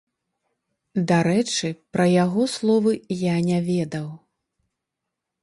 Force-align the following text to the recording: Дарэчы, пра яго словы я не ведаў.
Дарэчы, 1.11 1.67
пра 1.97 2.07
яго 2.23 2.43
словы 2.55 2.91
я 3.19 3.35
не 3.51 3.59
ведаў. 3.69 4.07